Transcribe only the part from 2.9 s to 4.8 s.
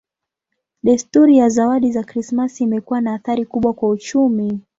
na athari kubwa kwa uchumi.